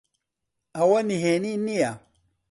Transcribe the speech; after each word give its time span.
ئەوە 0.77 0.99
نهێنی 1.09 1.55
نییە. 1.65 1.91